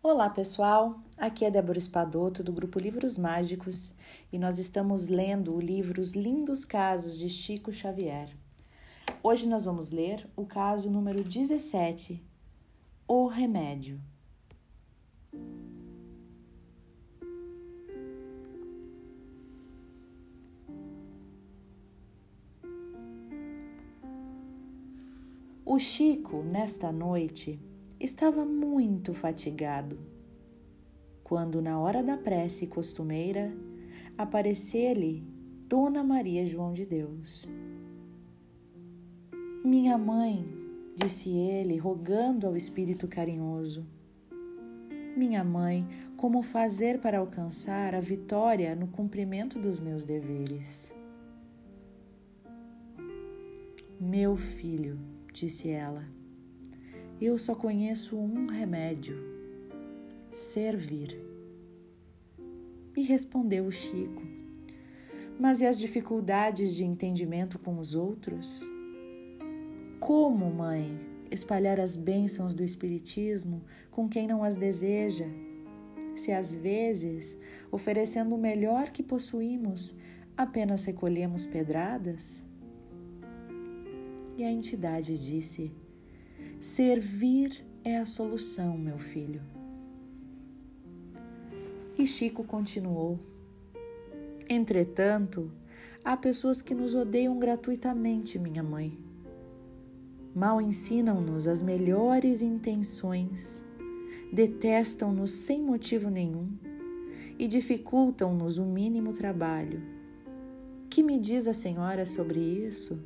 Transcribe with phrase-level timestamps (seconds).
[0.00, 3.92] Olá pessoal, aqui é Débora Espadoto do grupo Livros Mágicos
[4.32, 8.28] e nós estamos lendo o livro Os Lindos Casos de Chico Xavier.
[9.24, 12.22] Hoje nós vamos ler o caso número 17,
[13.08, 14.00] O Remédio.
[25.66, 27.60] O Chico, nesta noite,
[28.00, 29.98] estava muito fatigado.
[31.24, 33.52] Quando, na hora da prece costumeira,
[34.16, 35.22] apareceu-lhe
[35.68, 37.46] Dona Maria João de Deus.
[39.64, 40.46] Minha mãe,
[40.96, 43.86] disse ele, rogando ao espírito carinhoso.
[45.16, 45.86] Minha mãe,
[46.16, 50.94] como fazer para alcançar a vitória no cumprimento dos meus deveres?
[54.00, 54.98] Meu filho,
[55.32, 56.04] disse ela,
[57.26, 59.16] eu só conheço um remédio:
[60.32, 61.20] servir.
[62.96, 64.22] E respondeu o Chico:
[65.38, 68.64] Mas e as dificuldades de entendimento com os outros?
[69.98, 70.98] Como, mãe,
[71.30, 75.26] espalhar as bênçãos do Espiritismo com quem não as deseja?
[76.14, 77.36] Se às vezes,
[77.70, 79.96] oferecendo o melhor que possuímos,
[80.36, 82.42] apenas recolhemos pedradas?
[84.36, 85.72] E a entidade disse:
[86.60, 89.40] Servir é a solução, meu filho.
[91.96, 93.20] E Chico continuou:
[94.48, 95.52] Entretanto,
[96.04, 98.98] há pessoas que nos odeiam gratuitamente, minha mãe.
[100.34, 103.62] Mal ensinam-nos as melhores intenções,
[104.32, 106.50] detestam-nos sem motivo nenhum
[107.38, 109.80] e dificultam-nos o mínimo trabalho.
[110.90, 113.00] Que me diz a senhora sobre isso?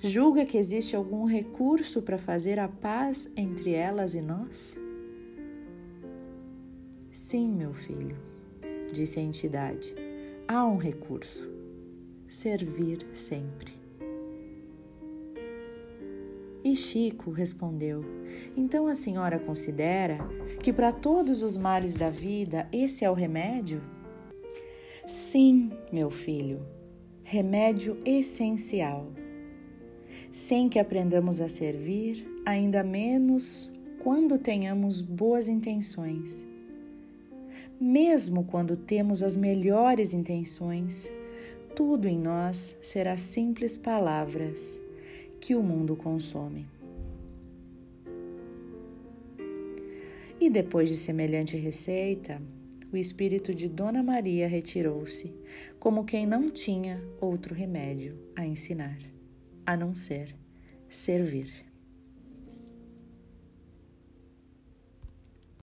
[0.00, 4.76] Julga que existe algum recurso para fazer a paz entre elas e nós?
[7.10, 8.16] Sim, meu filho,
[8.92, 9.94] disse a entidade.
[10.48, 11.48] Há um recurso:
[12.26, 13.72] servir sempre.
[16.64, 18.04] E Chico respondeu:
[18.56, 20.18] Então a senhora considera
[20.62, 23.82] que para todos os males da vida esse é o remédio?
[25.06, 26.64] Sim, meu filho,
[27.24, 29.12] remédio essencial
[30.32, 33.70] sem que aprendamos a servir, ainda menos
[34.02, 36.44] quando tenhamos boas intenções.
[37.78, 41.10] Mesmo quando temos as melhores intenções,
[41.76, 44.80] tudo em nós será simples palavras
[45.38, 46.66] que o mundo consome.
[50.40, 52.40] E depois de semelhante receita,
[52.92, 55.32] o espírito de Dona Maria retirou-se,
[55.78, 58.98] como quem não tinha outro remédio a ensinar
[59.66, 60.34] a não ser
[60.88, 61.71] servir.